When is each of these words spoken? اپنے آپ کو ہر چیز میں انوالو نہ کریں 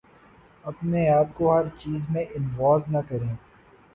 اپنے 0.63 1.07
آپ 1.09 1.35
کو 1.35 1.53
ہر 1.53 1.65
چیز 1.77 2.09
میں 2.09 2.25
انوالو 2.31 2.91
نہ 2.91 3.01
کریں 3.09 3.33